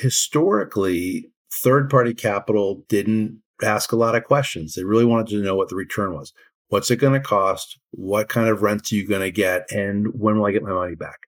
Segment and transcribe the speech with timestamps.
[0.00, 1.30] historically,
[1.62, 4.74] third party capital didn't ask a lot of questions.
[4.74, 6.32] They really wanted to know what the return was.
[6.68, 7.78] What's it going to cost?
[7.90, 9.70] What kind of rent are you going to get?
[9.70, 11.18] And when will I get my money back?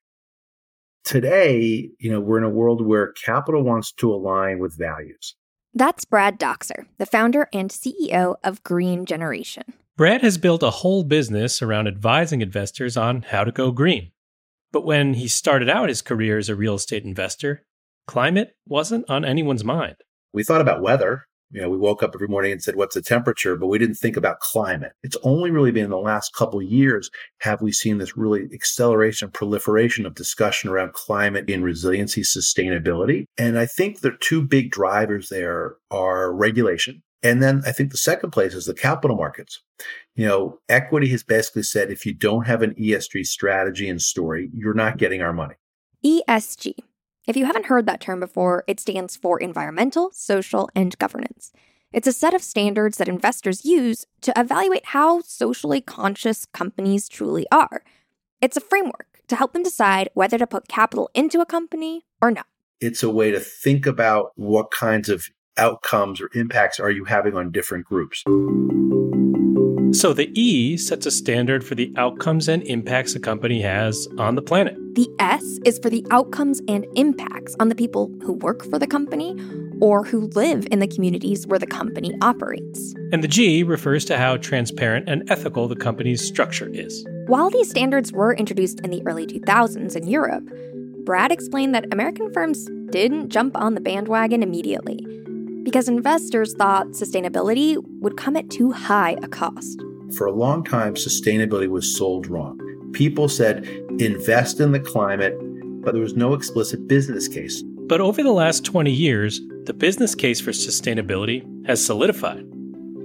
[1.05, 5.35] Today, you know, we're in a world where capital wants to align with values.
[5.75, 9.65] That's Brad Dockser, the founder and CEO of Green Generation.
[9.97, 14.13] Brad has built a whole business around advising investors on how to go green.
[14.71, 17.65] But when he started out his career as a real estate investor,
[18.07, 19.97] climate wasn't on anyone's mind.
[20.33, 21.27] We thought about weather.
[21.51, 23.57] You know, we woke up every morning and said, what's the temperature?
[23.57, 24.93] But we didn't think about climate.
[25.03, 27.11] It's only really been in the last couple of years
[27.41, 33.27] have we seen this really acceleration, proliferation of discussion around climate and resiliency, sustainability.
[33.37, 37.03] And I think the two big drivers there are regulation.
[37.23, 39.61] And then I think the second place is the capital markets.
[40.15, 44.51] You know, equity has basically said if you don't have an ESG strategy and story,
[44.55, 45.55] you're not getting our money.
[46.05, 46.77] ESG
[47.27, 51.53] if you haven't heard that term before, it stands for environmental, social, and governance.
[51.93, 57.47] It's a set of standards that investors use to evaluate how socially conscious companies truly
[57.53, 57.83] are.
[58.41, 62.31] It's a framework to help them decide whether to put capital into a company or
[62.31, 62.47] not.
[62.81, 67.37] It's a way to think about what kinds of outcomes or impacts are you having
[67.37, 68.25] on different groups.
[69.93, 74.37] So the E sets a standard for the outcomes and impacts a company has on
[74.37, 74.75] the planet.
[74.95, 78.87] The S is for the outcomes and impacts on the people who work for the
[78.87, 79.37] company
[79.83, 82.95] or who live in the communities where the company operates.
[83.13, 87.07] And the G refers to how transparent and ethical the company's structure is.
[87.27, 90.45] While these standards were introduced in the early 2000s in Europe,
[91.05, 95.07] Brad explained that American firms didn't jump on the bandwagon immediately
[95.63, 99.83] because investors thought sustainability would come at too high a cost.
[100.17, 102.59] For a long time, sustainability was sold wrong.
[102.93, 103.67] People said,
[103.99, 105.35] invest in the climate,
[105.83, 107.63] but there was no explicit business case.
[107.87, 112.45] But over the last 20 years, the business case for sustainability has solidified.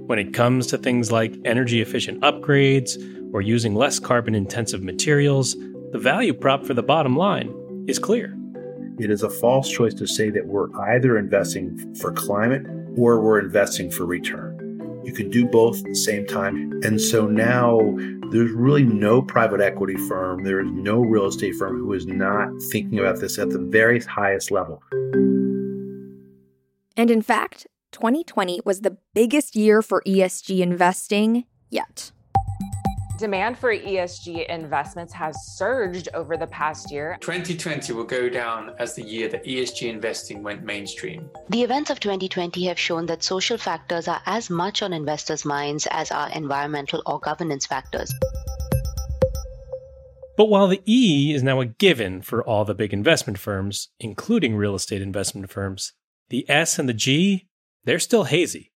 [0.06, 2.96] When it comes to things like energy efficient upgrades
[3.32, 5.54] or using less carbon intensive materials,
[5.92, 7.54] the value prop for the bottom line
[7.86, 8.34] is clear.
[8.98, 12.66] It is a false choice to say that we're either investing for climate
[12.96, 15.02] or we're investing for return.
[15.04, 16.72] You can do both at the same time.
[16.82, 17.78] And so now
[18.32, 22.48] there's really no private equity firm, there is no real estate firm who is not
[22.72, 24.82] thinking about this at the very highest level.
[26.96, 32.10] And in fact, 2020 was the biggest year for ESG investing yet.
[33.18, 37.18] Demand for ESG investments has surged over the past year.
[37.20, 41.28] 2020 will go down as the year that ESG investing went mainstream.
[41.48, 45.88] The events of 2020 have shown that social factors are as much on investors' minds
[45.90, 48.14] as are environmental or governance factors.
[50.36, 54.54] But while the E is now a given for all the big investment firms, including
[54.54, 55.92] real estate investment firms,
[56.28, 57.48] the S and the G,
[57.82, 58.70] they're still hazy.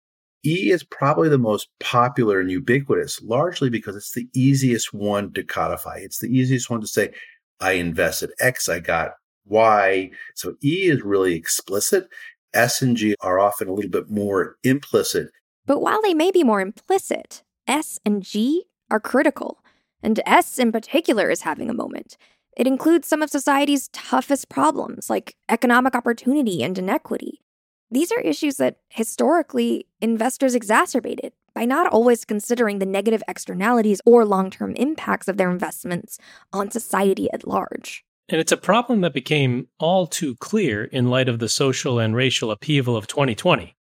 [0.44, 5.42] E is probably the most popular and ubiquitous, largely because it's the easiest one to
[5.42, 5.98] codify.
[5.98, 7.12] It's the easiest one to say,
[7.60, 9.12] I invested X, I got
[9.46, 10.10] Y.
[10.34, 12.08] So E is really explicit.
[12.54, 15.30] S and G are often a little bit more implicit.
[15.66, 19.58] But while they may be more implicit, S and G are critical.
[20.02, 22.16] And S in particular is having a moment.
[22.56, 27.40] It includes some of society's toughest problems, like economic opportunity and inequity.
[27.90, 34.24] These are issues that historically investors exacerbated by not always considering the negative externalities or
[34.24, 36.18] long term impacts of their investments
[36.52, 38.04] on society at large.
[38.28, 42.14] And it's a problem that became all too clear in light of the social and
[42.14, 43.74] racial upheaval of 2020.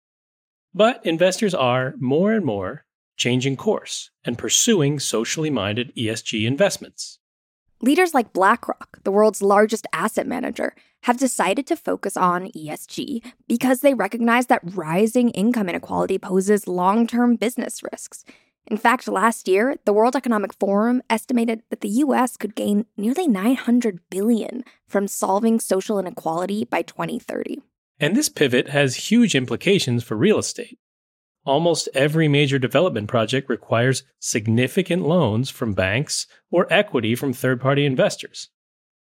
[0.72, 2.86] But investors are more and more
[3.18, 7.17] changing course and pursuing socially minded ESG investments.
[7.81, 10.75] Leaders like BlackRock, the world's largest asset manager,
[11.05, 17.06] have decided to focus on ESG because they recognize that rising income inequality poses long
[17.06, 18.25] term business risks.
[18.66, 23.28] In fact, last year, the World Economic Forum estimated that the US could gain nearly
[23.28, 27.59] 900 billion from solving social inequality by 2030.
[28.00, 30.78] And this pivot has huge implications for real estate.
[31.48, 37.86] Almost every major development project requires significant loans from banks or equity from third party
[37.86, 38.50] investors.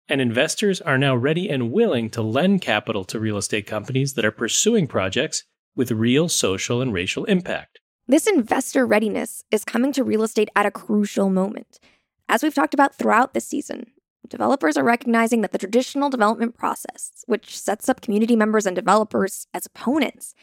[0.07, 4.25] And investors are now ready and willing to lend capital to real estate companies that
[4.27, 5.45] are pursuing projects
[5.75, 7.81] with real social and racial impact.
[8.07, 11.81] This investor readiness is coming to real estate at a crucial moment.
[12.29, 13.87] As we've talked about throughout this season,
[14.29, 19.47] developers are recognizing that the traditional development process, which sets up community members and developers
[19.55, 20.35] as opponents,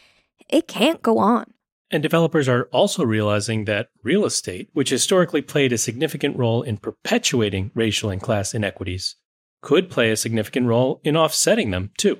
[0.49, 1.53] it can't go on.
[1.91, 6.77] And developers are also realizing that real estate, which historically played a significant role in
[6.77, 9.15] perpetuating racial and class inequities,
[9.61, 12.19] could play a significant role in offsetting them too.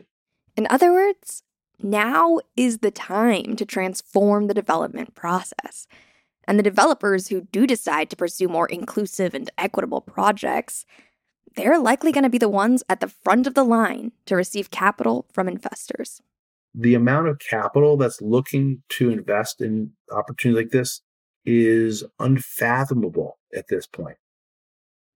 [0.55, 1.43] In other words,
[1.81, 5.87] now is the time to transform the development process.
[6.45, 10.85] And the developers who do decide to pursue more inclusive and equitable projects,
[11.55, 14.71] they're likely going to be the ones at the front of the line to receive
[14.71, 16.21] capital from investors.
[16.75, 21.01] The amount of capital that's looking to invest in opportunities like this
[21.45, 24.17] is unfathomable at this point.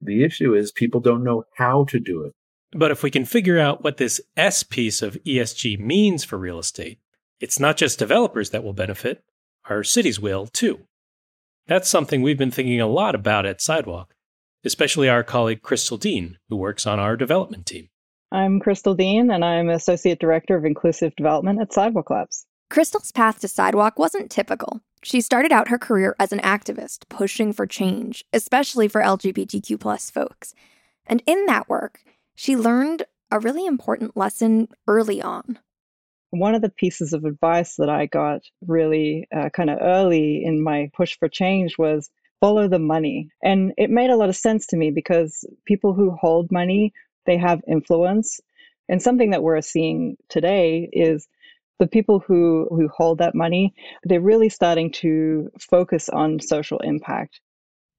[0.01, 2.33] The issue is people don't know how to do it.
[2.73, 6.59] But if we can figure out what this S piece of ESG means for real
[6.59, 6.99] estate,
[7.39, 9.23] it's not just developers that will benefit,
[9.69, 10.81] our cities will too.
[11.67, 14.13] That's something we've been thinking a lot about at Sidewalk,
[14.63, 17.89] especially our colleague Crystal Dean, who works on our development team.
[18.31, 22.45] I'm Crystal Dean, and I'm Associate Director of Inclusive Development at Sidewalk Labs.
[22.69, 24.81] Crystal's path to Sidewalk wasn't typical.
[25.01, 30.09] She started out her career as an activist, pushing for change, especially for LGBTQ plus
[30.09, 30.53] folks.
[31.05, 32.01] And in that work,
[32.35, 35.59] she learned a really important lesson early on.
[36.31, 40.61] One of the pieces of advice that I got really uh, kind of early in
[40.61, 42.09] my push for change was
[42.41, 43.29] follow the money.
[43.41, 46.93] And it made a lot of sense to me because people who hold money,
[47.27, 48.41] they have influence.
[48.89, 51.27] And something that we're seeing today is
[51.79, 57.39] the people who, who hold that money, they're really starting to focus on social impact.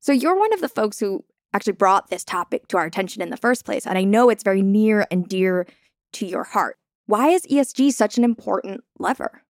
[0.00, 3.30] So you're one of the folks who actually brought this topic to our attention in
[3.30, 3.86] the first place.
[3.86, 5.66] And I know it's very near and dear
[6.14, 6.76] to your heart.
[7.06, 9.42] Why is ESG such an important lever?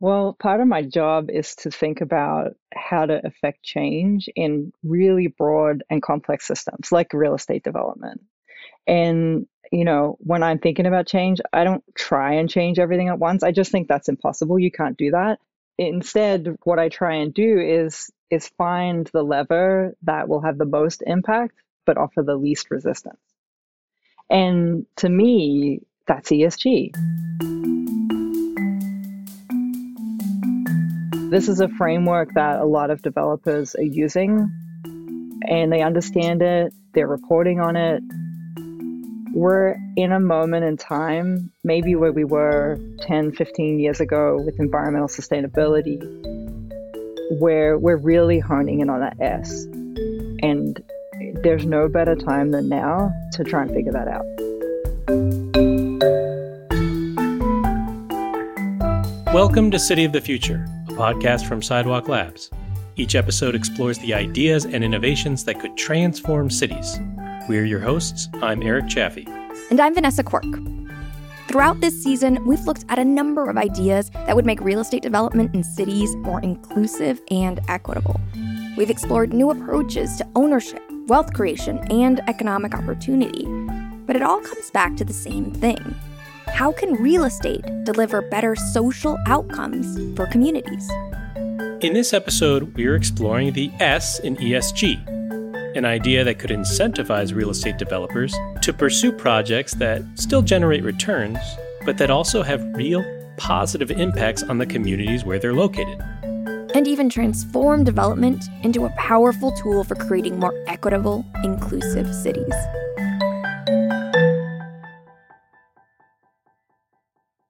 [0.00, 5.28] Well, part of my job is to think about how to affect change in really
[5.28, 8.20] broad and complex systems like real estate development.
[8.86, 13.18] And, you know, when I'm thinking about change, I don't try and change everything at
[13.18, 13.42] once.
[13.42, 14.58] I just think that's impossible.
[14.58, 15.38] You can't do that.
[15.78, 20.64] Instead, what I try and do is is find the lever that will have the
[20.64, 21.54] most impact
[21.86, 23.20] but offer the least resistance.
[24.30, 26.94] And to me, that's ESG.
[31.30, 34.50] This is a framework that a lot of developers are using
[35.46, 38.02] and they understand it, they're reporting on it.
[39.36, 44.60] We're in a moment in time, maybe where we were 10, 15 years ago with
[44.60, 46.00] environmental sustainability,
[47.40, 49.64] where we're really honing in on that S.
[50.44, 50.80] And
[51.42, 54.24] there's no better time than now to try and figure that out.
[59.34, 62.50] Welcome to City of the Future, a podcast from Sidewalk Labs.
[62.94, 67.00] Each episode explores the ideas and innovations that could transform cities.
[67.46, 68.30] We're your hosts.
[68.42, 69.26] I'm Eric Jaffe.
[69.70, 70.46] And I'm Vanessa Quirk.
[71.46, 75.02] Throughout this season, we've looked at a number of ideas that would make real estate
[75.02, 78.18] development in cities more inclusive and equitable.
[78.78, 83.44] We've explored new approaches to ownership, wealth creation, and economic opportunity.
[84.06, 85.94] But it all comes back to the same thing
[86.48, 90.88] how can real estate deliver better social outcomes for communities?
[91.80, 95.13] In this episode, we are exploring the S in ESG,
[95.76, 101.38] an idea that could incentivize real estate developers to pursue projects that still generate returns,
[101.84, 103.04] but that also have real
[103.36, 106.00] positive impacts on the communities where they're located.
[106.74, 112.54] And even transform development into a powerful tool for creating more equitable, inclusive cities.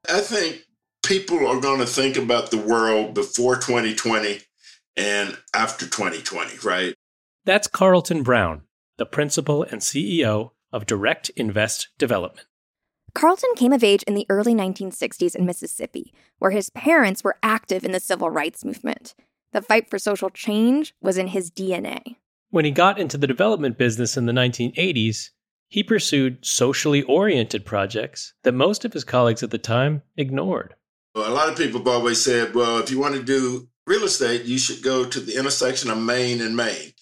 [0.08, 0.64] I think
[1.04, 4.40] people are going to think about the world before 2020
[4.96, 6.94] and after 2020, right?
[7.46, 8.62] That's Carlton Brown,
[8.96, 12.46] the principal and CEO of Direct Invest Development.
[13.14, 17.84] Carlton came of age in the early 1960s in Mississippi, where his parents were active
[17.84, 19.14] in the civil rights movement.
[19.52, 22.16] The fight for social change was in his DNA.
[22.48, 25.28] When he got into the development business in the 1980s,
[25.68, 30.74] he pursued socially oriented projects that most of his colleagues at the time ignored.
[31.14, 34.44] A lot of people have always said, well, if you want to do real estate,
[34.44, 36.94] you should go to the intersection of Main and Main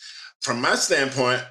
[0.43, 1.43] from my standpoint,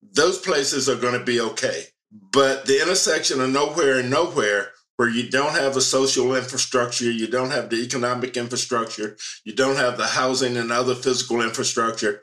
[0.00, 1.84] those places are going to be okay.
[2.10, 7.26] But the intersection of nowhere and nowhere, where you don't have the social infrastructure, you
[7.26, 12.22] don't have the economic infrastructure, you don't have the housing and other physical infrastructure,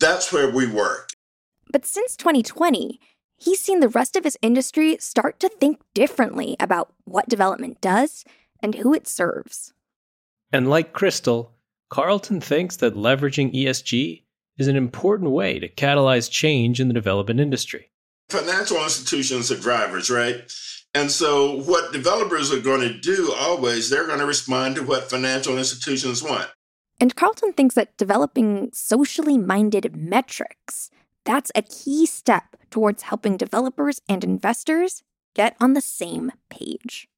[0.00, 1.10] that's where we work.
[1.70, 2.98] But since 2020,
[3.36, 8.24] he's seen the rest of his industry start to think differently about what development does
[8.62, 9.72] and who it serves.
[10.52, 11.52] And like Crystal,
[11.88, 14.21] Carlton thinks that leveraging ESG
[14.58, 17.90] is an important way to catalyze change in the development industry.
[18.28, 20.50] Financial institutions are drivers, right?
[20.94, 25.08] And so, what developers are going to do always, they're going to respond to what
[25.08, 26.50] financial institutions want.
[27.00, 30.90] And Carlton thinks that developing socially minded metrics,
[31.24, 35.02] that's a key step towards helping developers and investors
[35.34, 37.08] get on the same page.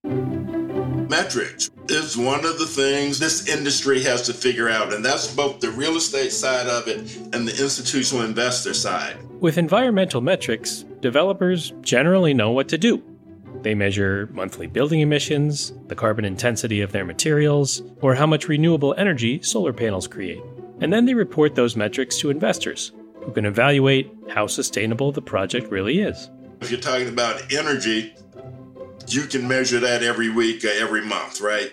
[1.08, 5.61] Metrics is one of the things this industry has to figure out, and that's both
[5.61, 9.16] the real estate side of it and the institutional investor side.
[9.40, 13.02] With environmental metrics, developers generally know what to do.
[13.62, 18.94] They measure monthly building emissions, the carbon intensity of their materials, or how much renewable
[18.99, 20.42] energy solar panels create.
[20.80, 22.92] And then they report those metrics to investors,
[23.23, 26.30] who can evaluate how sustainable the project really is.
[26.61, 28.14] If you're talking about energy,
[29.08, 31.73] you can measure that every week or every month, right?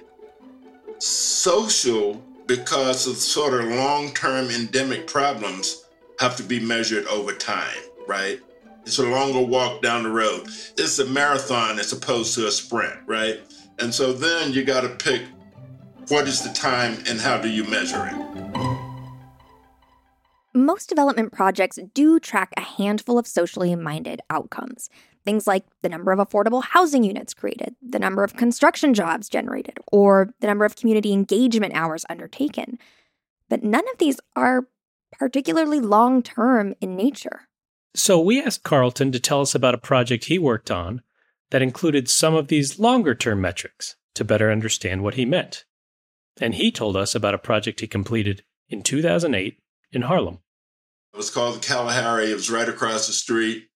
[1.00, 5.86] Social, because of sort of long term endemic problems,
[6.20, 8.40] have to be measured over time, right?
[8.86, 10.48] It's a longer walk down the road.
[10.78, 13.40] It's a marathon as opposed to a sprint, right?
[13.80, 15.24] And so then you got to pick
[16.10, 18.32] what is the time and how do you measure it?
[20.54, 24.90] Most development projects do track a handful of socially minded outcomes.
[25.24, 29.78] Things like the number of affordable housing units created, the number of construction jobs generated,
[29.92, 32.80] or the number of community engagement hours undertaken.
[33.50, 34.68] But none of these are
[35.12, 37.48] particularly long term in nature.
[37.94, 41.02] So we asked Carlton to tell us about a project he worked on
[41.52, 45.66] that included some of these longer term metrics to better understand what he meant.
[46.40, 49.60] And he told us about a project he completed in 2008
[49.92, 50.40] in Harlem.
[51.14, 52.32] It was called the Kalahari.
[52.32, 53.68] It was right across the street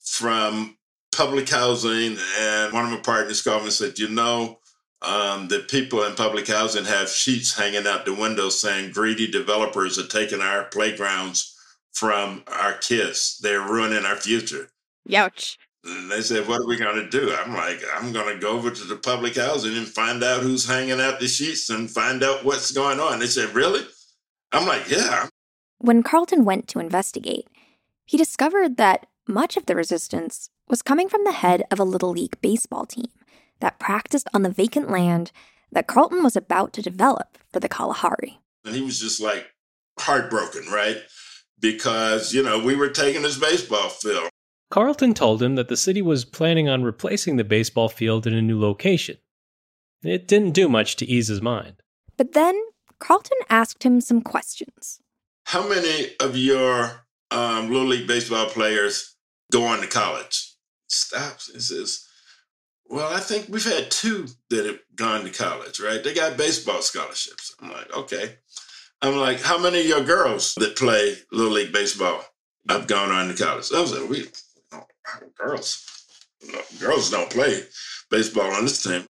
[0.00, 0.76] from
[1.20, 2.16] public housing.
[2.38, 4.58] And one of my partners called me and said, You know,
[5.02, 9.98] um, the people in public housing have sheets hanging out the windows saying greedy developers
[9.98, 11.58] are taking our playgrounds
[11.92, 13.38] from our kids.
[13.42, 14.70] They're ruining our future.
[15.06, 15.58] Youch.
[15.84, 17.34] And they said, What are we going to do?
[17.34, 20.66] I'm like, I'm going to go over to the public housing and find out who's
[20.66, 23.18] hanging out the sheets and find out what's going on.
[23.18, 23.82] They said, Really?
[24.52, 25.28] I'm like, Yeah.
[25.80, 27.46] When Carlton went to investigate,
[28.06, 32.10] he discovered that much of the resistance was coming from the head of a Little
[32.10, 33.08] League baseball team
[33.58, 35.32] that practiced on the vacant land
[35.72, 38.38] that Carlton was about to develop for the Kalahari.
[38.64, 39.50] And he was just like
[39.98, 40.98] heartbroken, right?
[41.58, 44.30] Because, you know, we were taking his baseball field.
[44.70, 48.40] Carlton told him that the city was planning on replacing the baseball field in a
[48.40, 49.18] new location.
[50.04, 51.82] It didn't do much to ease his mind.
[52.16, 52.58] But then
[53.00, 55.00] Carlton asked him some questions.
[55.46, 59.16] How many of your um, Little League baseball players
[59.50, 60.49] go on to college?
[60.90, 62.06] Stops and says,
[62.86, 66.02] Well, I think we've had two that have gone to college, right?
[66.02, 67.54] They got baseball scholarships.
[67.60, 68.36] I'm like, Okay.
[69.02, 72.24] I'm like, How many of your girls that play Little League baseball
[72.68, 73.70] have gone on to college?
[73.74, 74.26] I was like, We,
[74.72, 74.84] oh,
[75.38, 75.86] girls,
[76.80, 77.62] girls don't play
[78.10, 79.06] baseball on this team.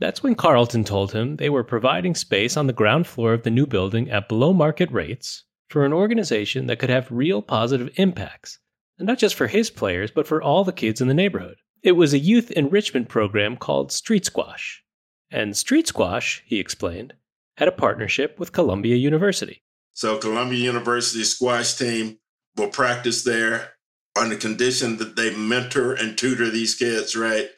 [0.00, 3.50] That's when Carlton told him they were providing space on the ground floor of the
[3.50, 8.60] new building at below market rates for an organization that could have real positive impacts,
[8.98, 11.56] not just for his players, but for all the kids in the neighborhood.
[11.82, 14.82] It was a youth enrichment program called Street Squash.
[15.30, 17.14] And Street Squash, he explained,
[17.56, 19.62] had a partnership with Columbia University.
[19.94, 22.18] So, Columbia University squash team
[22.56, 23.72] will practice there
[24.16, 27.48] on the condition that they mentor and tutor these kids, right?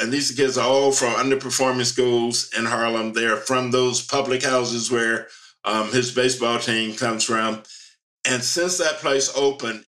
[0.00, 3.12] And these kids are all from underperforming schools in Harlem.
[3.12, 5.28] They're from those public houses where
[5.64, 7.62] um, his baseball team comes from.
[8.26, 9.84] And since that place opened,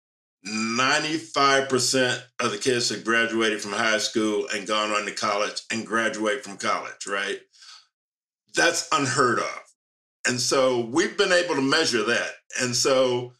[0.47, 5.85] 95% of the kids have graduated from high school and gone on to college and
[5.85, 7.39] graduate from college, right?
[8.55, 9.61] That's unheard of.
[10.27, 12.31] And so we've been able to measure that.
[12.61, 13.33] And so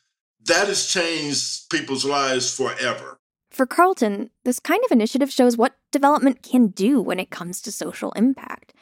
[0.46, 3.20] that has changed people's lives forever.
[3.52, 7.72] For Carlton, this kind of initiative shows what development can do when it comes to
[7.72, 8.74] social impact.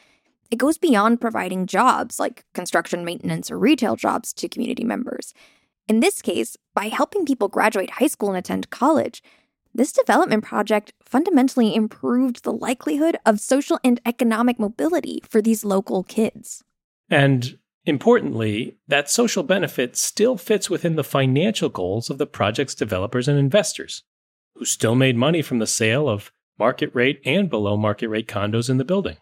[0.51, 5.33] It goes beyond providing jobs like construction maintenance or retail jobs to community members.
[5.87, 9.21] In this case, by helping people graduate high school and attend college,
[9.73, 16.01] this development project fundamentally improved the likelihood of social and economic mobility for these local
[16.01, 16.63] kids.
[17.09, 23.27] And importantly, that social benefit still fits within the financial goals of the project's developers
[23.27, 24.03] and investors
[24.55, 28.69] who still made money from the sale of market rate and below market rate condos
[28.69, 29.17] in the building.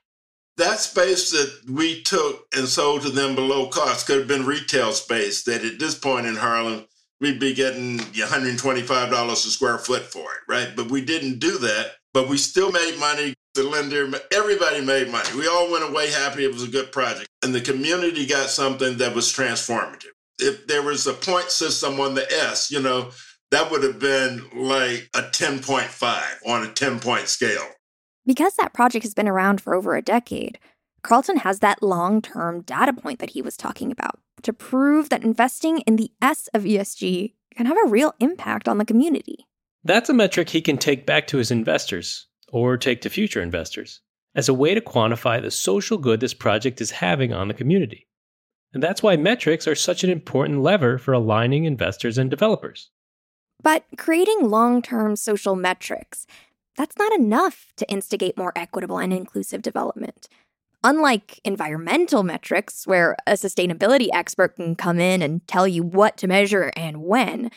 [0.57, 4.91] That space that we took and sold to them below cost could have been retail
[4.91, 6.85] space that at this point in Harlem,
[7.19, 10.75] we'd be getting $125 a square foot for it, right?
[10.75, 13.33] But we didn't do that, but we still made money.
[13.55, 15.29] The lender, everybody made money.
[15.37, 16.43] We all went away happy.
[16.43, 17.27] It was a good project.
[17.43, 20.07] And the community got something that was transformative.
[20.39, 23.11] If there was a point system on the S, you know,
[23.51, 27.67] that would have been like a 10.5 on a 10 point scale.
[28.25, 30.59] Because that project has been around for over a decade,
[31.01, 35.23] Carlton has that long term data point that he was talking about to prove that
[35.23, 39.47] investing in the S of ESG can have a real impact on the community.
[39.83, 44.01] That's a metric he can take back to his investors or take to future investors
[44.35, 48.07] as a way to quantify the social good this project is having on the community.
[48.73, 52.89] And that's why metrics are such an important lever for aligning investors and developers.
[53.61, 56.25] But creating long term social metrics,
[56.75, 60.27] that's not enough to instigate more equitable and inclusive development.
[60.83, 66.27] Unlike environmental metrics, where a sustainability expert can come in and tell you what to
[66.27, 67.51] measure and when,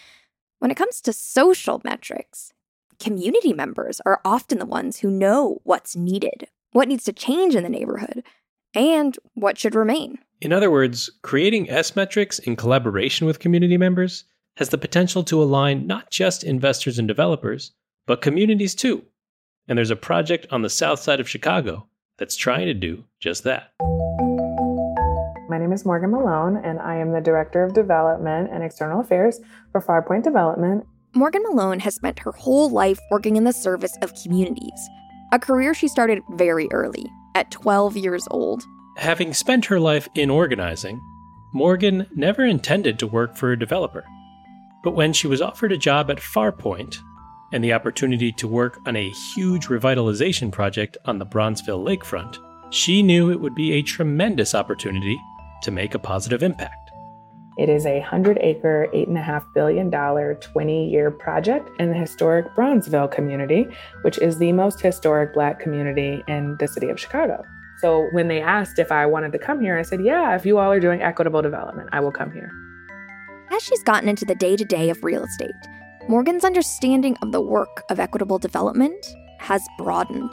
[0.59, 2.53] when it comes to social metrics,
[3.01, 7.63] community members are often the ones who know what's needed, what needs to change in
[7.63, 8.23] the neighborhood,
[8.75, 10.19] and what should remain.
[10.41, 14.25] In other words, creating S metrics in collaboration with community members
[14.57, 17.73] has the potential to align not just investors and developers,
[18.07, 19.05] but communities too.
[19.69, 23.45] And there's a project on the south side of Chicago that's trying to do just
[23.45, 23.73] that.
[25.49, 29.41] My name is Morgan Malone, and I am the Director of Development and External Affairs
[29.73, 30.85] for Farpoint Development.
[31.15, 34.89] Morgan Malone has spent her whole life working in the service of communities,
[35.33, 38.65] a career she started very early, at 12 years old.
[38.99, 41.01] Having spent her life in organizing,
[41.53, 44.05] Morgan never intended to work for a developer.
[44.85, 46.99] But when she was offered a job at Farpoint
[47.53, 52.39] and the opportunity to work on a huge revitalization project on the Bronzeville lakefront,
[52.71, 55.19] she knew it would be a tremendous opportunity
[55.63, 56.91] to make a positive impact.
[57.57, 63.67] It is a 100 acre, $8.5 billion, 20 year project in the historic Bronzeville community,
[64.03, 67.43] which is the most historic Black community in the city of Chicago.
[67.79, 70.59] So when they asked if I wanted to come here, I said, Yeah, if you
[70.59, 72.51] all are doing equitable development, I will come here.
[73.51, 75.55] As she's gotten into the day to day of real estate,
[76.09, 79.05] Morgan's understanding of the work of equitable development
[79.41, 80.33] has broadened.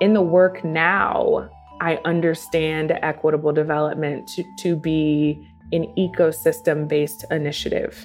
[0.00, 1.48] In the work now,
[1.80, 8.04] I understand equitable development to, to be an ecosystem based initiative.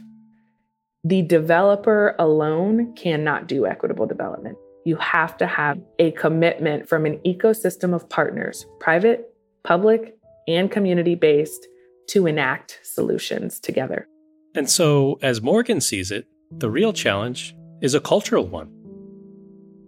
[1.03, 4.59] The developer alone cannot do equitable development.
[4.85, 9.33] You have to have a commitment from an ecosystem of partners, private,
[9.63, 10.15] public,
[10.47, 11.67] and community based,
[12.09, 14.07] to enact solutions together.
[14.55, 18.71] And so, as Morgan sees it, the real challenge is a cultural one.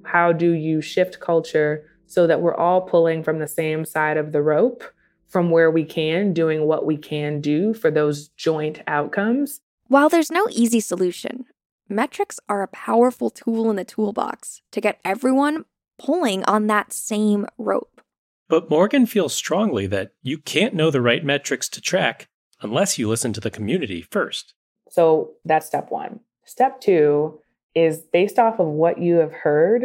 [0.04, 4.32] How do you shift culture so that we're all pulling from the same side of
[4.32, 4.84] the rope
[5.30, 9.62] from where we can, doing what we can do for those joint outcomes.
[9.88, 11.46] While there's no easy solution,
[11.88, 15.66] metrics are a powerful tool in the toolbox to get everyone
[16.00, 18.02] pulling on that same rope.
[18.48, 22.28] But Morgan feels strongly that you can't know the right metrics to track
[22.62, 24.56] unless you listen to the community first.
[24.90, 26.22] So that's step one.
[26.50, 27.40] Step two
[27.76, 29.84] is based off of what you have heard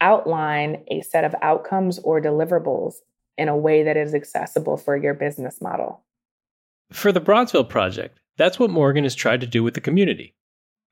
[0.00, 2.94] outline a set of outcomes or deliverables
[3.36, 6.02] in a way that is accessible for your business model.
[6.90, 10.34] For the Bronzeville project, that's what Morgan has tried to do with the community.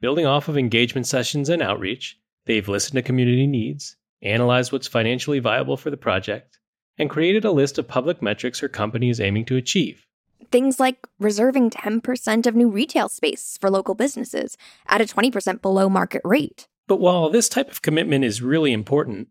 [0.03, 5.39] Building off of engagement sessions and outreach, they've listened to community needs, analyzed what's financially
[5.39, 6.59] viable for the project,
[6.99, 10.07] and created a list of public metrics her company is aiming to achieve.
[10.51, 14.57] Things like reserving 10% of new retail space for local businesses
[14.87, 16.69] at a 20% below market rate.
[16.87, 19.29] But while this type of commitment is really important,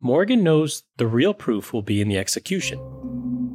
[0.00, 2.78] Morgan knows the real proof will be in the execution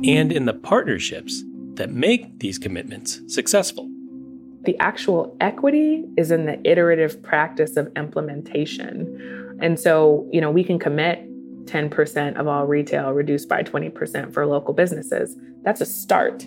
[0.03, 1.43] and in the partnerships
[1.73, 3.89] that make these commitments successful.
[4.63, 9.57] The actual equity is in the iterative practice of implementation.
[9.61, 11.25] And so, you know, we can commit
[11.65, 15.35] 10% of all retail reduced by 20% for local businesses.
[15.63, 16.45] That's a start.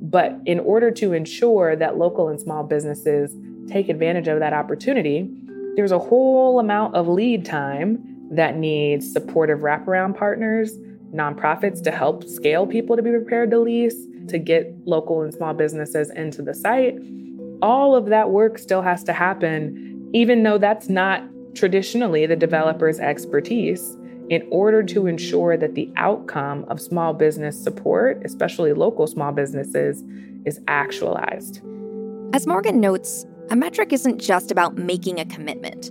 [0.00, 3.34] But in order to ensure that local and small businesses
[3.68, 5.30] take advantage of that opportunity,
[5.76, 10.76] there's a whole amount of lead time that needs supportive wraparound partners,
[11.12, 15.52] nonprofits to help scale people to be prepared to lease, to get local and small
[15.52, 16.96] businesses into the site.
[17.62, 21.22] All of that work still has to happen, even though that's not
[21.54, 23.96] traditionally the developer's expertise,
[24.30, 30.04] in order to ensure that the outcome of small business support, especially local small businesses,
[30.46, 31.60] is actualized.
[32.32, 35.90] As Morgan notes, a metric isn't just about making a commitment.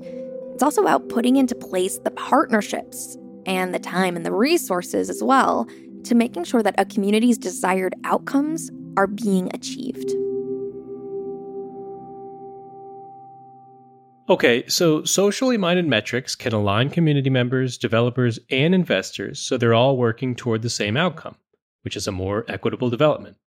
[0.53, 5.21] It's also about putting into place the partnerships and the time and the resources as
[5.21, 5.67] well
[6.05, 10.09] to making sure that a community's desired outcomes are being achieved.
[14.29, 19.97] Okay, so socially minded metrics can align community members, developers, and investors so they're all
[19.97, 21.35] working toward the same outcome,
[21.81, 23.37] which is a more equitable development.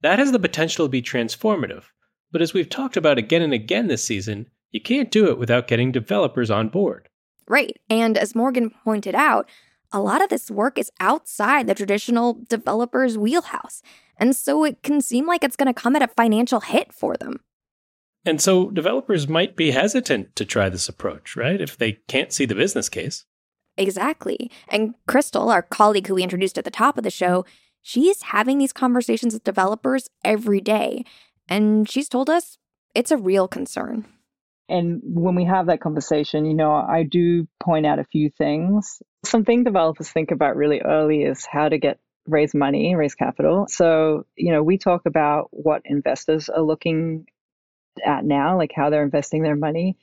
[0.00, 1.84] That has the potential to be transformative,
[2.32, 5.68] but as we've talked about again and again this season, you can't do it without
[5.68, 7.08] getting developers on board.
[7.46, 7.78] Right.
[7.88, 9.48] And as Morgan pointed out,
[9.92, 13.80] a lot of this work is outside the traditional developer's wheelhouse.
[14.16, 17.16] And so it can seem like it's going to come at a financial hit for
[17.16, 17.40] them.
[18.24, 21.60] And so developers might be hesitant to try this approach, right?
[21.60, 23.24] If they can't see the business case.
[23.76, 24.50] Exactly.
[24.68, 27.44] And Crystal, our colleague who we introduced at the top of the show,
[27.80, 31.04] she's having these conversations with developers every day.
[31.48, 32.58] And she's told us
[32.94, 34.04] it's a real concern.
[34.68, 39.02] And when we have that conversation, you know, I do point out a few things.
[39.24, 43.66] Something developers think about really early is how to get raise money, raise capital.
[43.68, 47.26] So, you know, we talk about what investors are looking
[48.04, 49.96] at now, like how they're investing their money.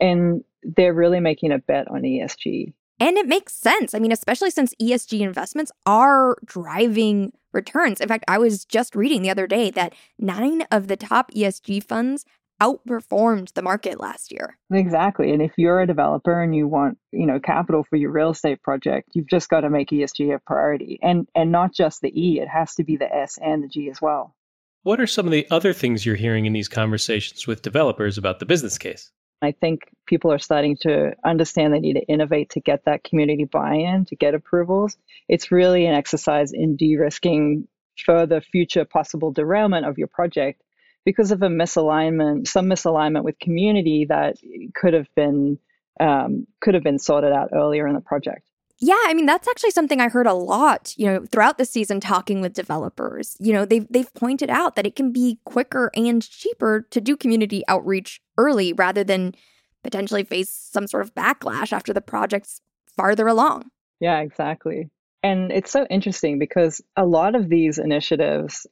[0.00, 2.72] And they're really making a bet on ESG.
[3.00, 3.94] And it makes sense.
[3.94, 8.00] I mean, especially since ESG investments are driving returns.
[8.00, 11.82] In fact, I was just reading the other day that nine of the top ESG
[11.84, 12.24] funds
[12.62, 14.56] outperformed the market last year.
[14.72, 15.32] Exactly.
[15.32, 18.62] And if you're a developer and you want, you know, capital for your real estate
[18.62, 21.00] project, you've just got to make ESG a priority.
[21.02, 23.90] And and not just the E, it has to be the S and the G
[23.90, 24.36] as well.
[24.84, 28.40] What are some of the other things you're hearing in these conversations with developers about
[28.40, 29.12] the business case?
[29.40, 33.44] I think people are starting to understand they need to innovate to get that community
[33.44, 34.96] buy in, to get approvals.
[35.28, 37.68] It's really an exercise in de risking
[38.04, 40.62] further future possible derailment of your project
[41.04, 44.36] because of a misalignment, some misalignment with community that
[44.74, 45.58] could have been
[46.00, 48.48] um, could have been sorted out earlier in the project.
[48.84, 52.00] Yeah, I mean that's actually something I heard a lot, you know, throughout the season
[52.00, 53.36] talking with developers.
[53.38, 57.16] You know, they've they've pointed out that it can be quicker and cheaper to do
[57.16, 59.36] community outreach early rather than
[59.84, 62.60] potentially face some sort of backlash after the project's
[62.96, 63.70] farther along.
[64.00, 64.90] Yeah, exactly.
[65.22, 68.66] And it's so interesting because a lot of these initiatives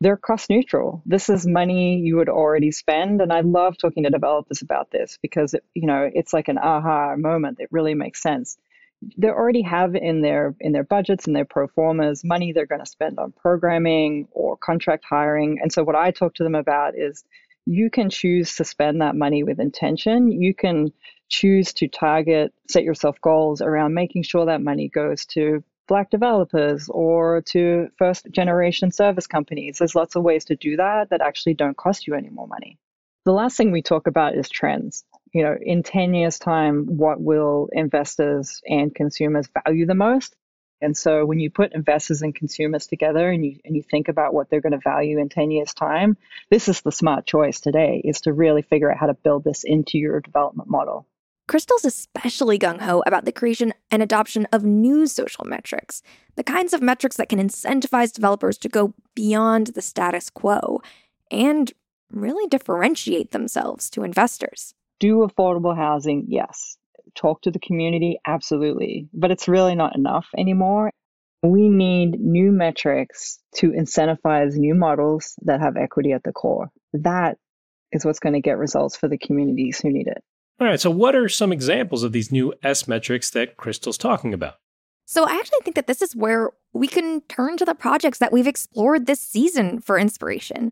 [0.00, 1.00] they're cost neutral.
[1.06, 5.16] This is money you would already spend and I love talking to developers about this
[5.22, 8.58] because it, you know, it's like an aha moment that really makes sense
[9.16, 12.80] they already have in their in their budgets and their pro formas money they're going
[12.80, 15.58] to spend on programming or contract hiring.
[15.60, 17.24] And so what i talk to them about is
[17.66, 20.30] you can choose to spend that money with intention.
[20.30, 20.92] You can
[21.28, 26.88] choose to target set yourself goals around making sure that money goes to black developers
[26.88, 29.78] or to first generation service companies.
[29.78, 32.78] There's lots of ways to do that that actually don't cost you any more money.
[33.24, 37.20] The last thing we talk about is trends you know, in 10 years' time, what
[37.20, 40.34] will investors and consumers value the most?
[40.80, 44.32] And so when you put investors and consumers together and you and you think about
[44.32, 46.16] what they're going to value in 10 years' time,
[46.50, 49.64] this is the smart choice today is to really figure out how to build this
[49.64, 51.06] into your development model.
[51.48, 56.00] Crystal's especially gung ho about the creation and adoption of new social metrics,
[56.36, 60.80] the kinds of metrics that can incentivize developers to go beyond the status quo
[61.30, 61.72] and
[62.10, 66.76] really differentiate themselves to investors do affordable housing, yes.
[67.14, 69.08] Talk to the community, absolutely.
[69.12, 70.90] But it's really not enough anymore.
[71.42, 76.70] We need new metrics to incentivize new models that have equity at the core.
[76.94, 77.36] That
[77.92, 80.22] is what's going to get results for the communities who need it.
[80.60, 80.80] All right.
[80.80, 84.54] So, what are some examples of these new S metrics that Crystal's talking about?
[85.04, 88.32] So, I actually think that this is where we can turn to the projects that
[88.32, 90.70] we've explored this season for inspiration.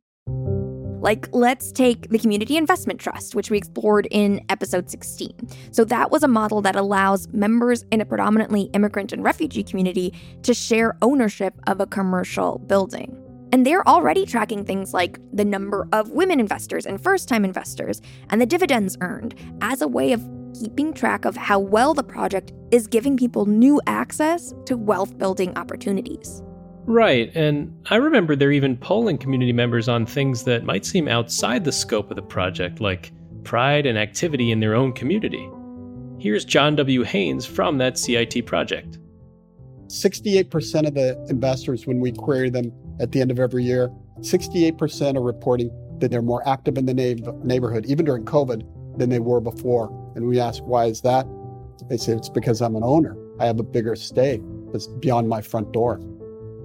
[1.03, 5.33] Like, let's take the Community Investment Trust, which we explored in episode 16.
[5.73, 10.15] So, that was a model that allows members in a predominantly immigrant and refugee community
[10.45, 13.19] to share ownership of a commercial building.
[13.51, 18.01] And they're already tracking things like the number of women investors and first time investors
[18.31, 22.53] and the dividends earned as a way of keeping track of how well the project
[22.71, 26.45] is giving people new access to wealth building opportunities.
[26.85, 31.65] Right, and I remember they're even polling community members on things that might seem outside
[31.65, 33.13] the scope of the project, like
[33.45, 35.49] pride and activity in their own community.
[36.19, 37.03] Here's John W.
[37.03, 38.99] Haines from that CIT project.
[39.87, 43.89] 68% of the investors, when we query them at the end of every year,
[44.21, 46.95] 68% are reporting that they're more active in the
[47.45, 49.89] neighborhood, even during COVID, than they were before.
[50.17, 51.27] And we ask, why is that?
[51.89, 53.17] They say, it's because I'm an owner.
[53.41, 54.43] I have a bigger stake
[54.75, 56.01] It's beyond my front door.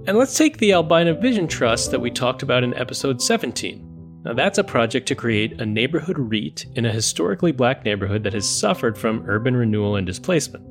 [0.08, 4.22] And let's take the Albina Vision Trust that we talked about in episode 17.
[4.24, 8.32] Now, that's a project to create a neighborhood REIT in a historically black neighborhood that
[8.32, 10.64] has suffered from urban renewal and displacement.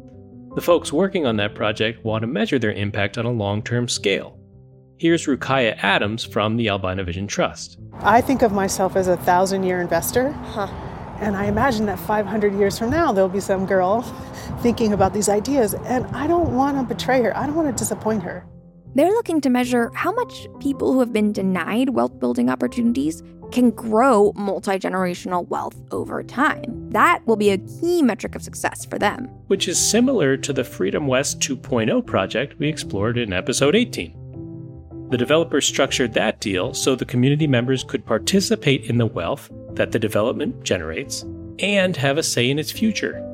[0.56, 3.88] The folks working on that project want to measure their impact on a long term
[3.88, 4.40] scale.
[4.98, 7.78] Here's Rukaiyah Adams from the Albina Vision Trust.
[8.00, 10.32] I think of myself as a thousand year investor.
[10.32, 10.66] Huh.
[11.20, 14.02] And I imagine that 500 years from now, there'll be some girl
[14.64, 15.76] thinking about these ideas.
[15.76, 18.44] And I don't want to betray her, I don't want to disappoint her.
[18.98, 23.70] They're looking to measure how much people who have been denied wealth building opportunities can
[23.70, 26.90] grow multi generational wealth over time.
[26.90, 29.26] That will be a key metric of success for them.
[29.50, 35.08] Which is similar to the Freedom West 2.0 project we explored in episode 18.
[35.12, 39.92] The developer structured that deal so the community members could participate in the wealth that
[39.92, 41.24] the development generates
[41.60, 43.27] and have a say in its future.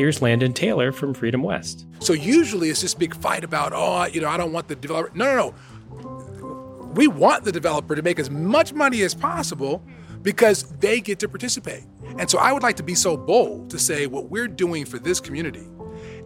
[0.00, 1.84] Here's Landon Taylor from Freedom West.
[1.98, 5.10] So usually it's this big fight about, oh, you know, I don't want the developer.
[5.14, 5.54] No, no,
[6.00, 6.92] no.
[6.94, 9.84] We want the developer to make as much money as possible
[10.22, 11.84] because they get to participate.
[12.18, 14.98] And so I would like to be so bold to say what we're doing for
[14.98, 15.66] this community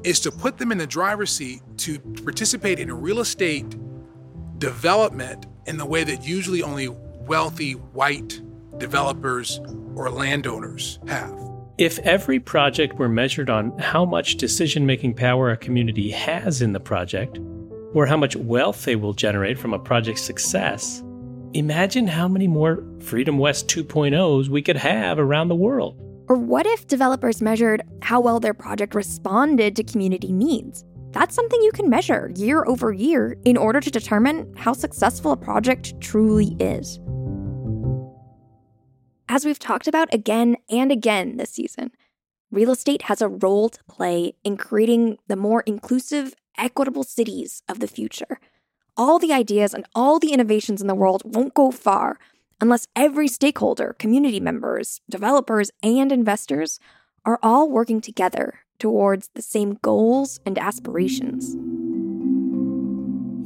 [0.04, 3.74] is to put them in the driver's seat to participate in real estate
[4.58, 6.90] development in the way that usually only
[7.26, 8.40] wealthy white
[8.78, 9.58] developers
[9.96, 11.43] or landowners have.
[11.76, 16.72] If every project were measured on how much decision making power a community has in
[16.72, 17.40] the project,
[17.94, 21.02] or how much wealth they will generate from a project's success,
[21.52, 25.96] imagine how many more Freedom West 2.0s we could have around the world.
[26.28, 30.84] Or what if developers measured how well their project responded to community needs?
[31.10, 35.36] That's something you can measure year over year in order to determine how successful a
[35.36, 37.00] project truly is.
[39.28, 41.92] As we've talked about again and again this season,
[42.50, 47.80] real estate has a role to play in creating the more inclusive, equitable cities of
[47.80, 48.38] the future.
[48.96, 52.18] All the ideas and all the innovations in the world won't go far
[52.60, 56.78] unless every stakeholder, community members, developers, and investors
[57.24, 61.56] are all working together towards the same goals and aspirations.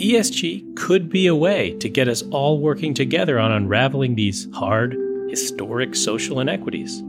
[0.02, 4.96] ESG could be a way to get us all working together on unraveling these hard,
[5.28, 7.00] historic social inequities.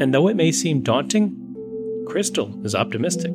[0.00, 1.34] And though it may seem daunting,
[2.06, 3.32] Crystal is optimistic.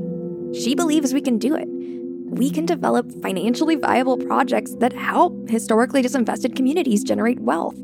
[0.53, 1.67] She believes we can do it.
[1.67, 7.75] We can develop financially viable projects that help historically disinvested communities generate wealth,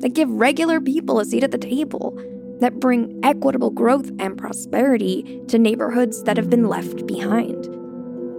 [0.00, 2.18] that give regular people a seat at the table,
[2.60, 7.66] that bring equitable growth and prosperity to neighborhoods that have been left behind.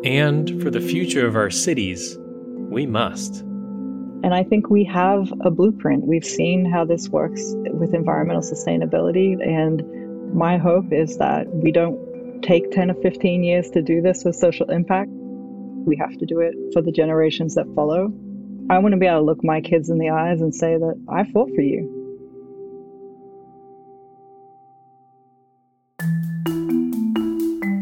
[0.03, 2.17] And for the future of our cities,
[2.69, 3.43] we must.
[4.23, 6.05] And I think we have a blueprint.
[6.05, 9.41] We've seen how this works with environmental sustainability.
[9.41, 9.83] And
[10.33, 14.35] my hope is that we don't take 10 or 15 years to do this with
[14.35, 15.09] social impact.
[15.11, 18.13] We have to do it for the generations that follow.
[18.69, 21.05] I want to be able to look my kids in the eyes and say that
[21.09, 21.97] I fought for you.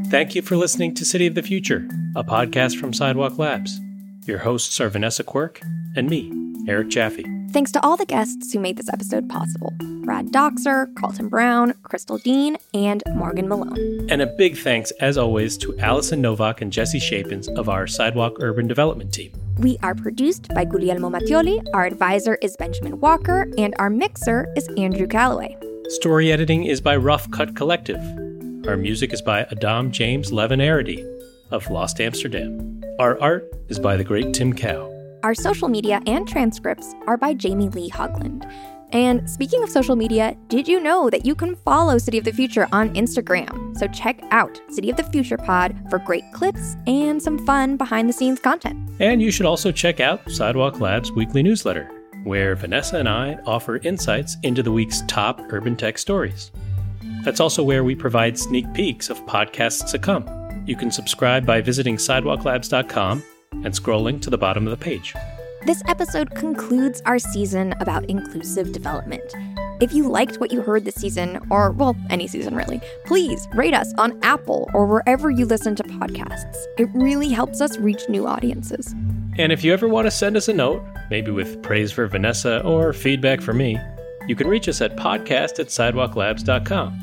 [0.10, 3.80] Thank you for listening to City of the Future, a podcast from Sidewalk Labs.
[4.26, 5.62] Your hosts are Vanessa Quirk
[5.96, 6.32] and me,
[6.68, 7.26] Eric Jaffe.
[7.52, 9.74] Thanks to all the guests who made this episode possible
[10.06, 14.08] Brad Dockser, Carlton Brown, Crystal Dean, and Morgan Malone.
[14.10, 18.38] And a big thanks, as always, to Allison Novak and Jesse Shapins of our Sidewalk
[18.40, 19.32] Urban Development team.
[19.58, 24.68] We are produced by Guglielmo Mattioli, our advisor is Benjamin Walker, and our mixer is
[24.78, 25.56] Andrew Calloway.
[25.90, 28.02] Story editing is by Rough Cut Collective.
[28.68, 31.04] Our music is by Adam James Levin Arity
[31.52, 32.84] of Lost Amsterdam.
[33.00, 34.99] Our art is by the great Tim Cow.
[35.22, 38.50] Our social media and transcripts are by Jamie Lee Hogland.
[38.92, 42.32] And speaking of social media, did you know that you can follow City of the
[42.32, 43.78] Future on Instagram?
[43.78, 48.08] So check out City of the Future Pod for great clips and some fun behind
[48.08, 48.80] the scenes content.
[49.00, 51.92] And you should also check out Sidewalk Lab's weekly newsletter,
[52.24, 56.52] where Vanessa and I offer insights into the week's top urban tech stories.
[57.26, 60.28] That's also where we provide sneak peeks of podcasts to come.
[60.66, 65.14] You can subscribe by visiting sidewalklabs.com and scrolling to the bottom of the page.
[65.66, 69.34] This episode concludes our season about inclusive development.
[69.82, 73.74] If you liked what you heard this season, or, well, any season really, please rate
[73.74, 76.58] us on Apple or wherever you listen to podcasts.
[76.78, 78.94] It really helps us reach new audiences.
[79.38, 82.62] And if you ever want to send us a note, maybe with praise for Vanessa
[82.64, 83.78] or feedback for me,
[84.28, 87.00] you can reach us at podcast at sidewalklabs.com.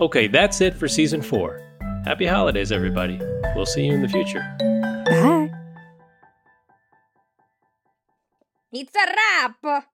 [0.00, 1.60] Okay, that's it for season four.
[2.04, 3.18] Happy holidays, everybody.
[3.54, 4.40] We'll see you in the future.
[5.06, 5.23] Bye.
[8.74, 9.93] It's a wrap!